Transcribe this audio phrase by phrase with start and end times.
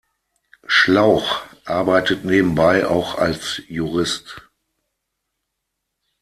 [0.65, 4.49] Schlauch arbeitet nebenbei auch als Jurist.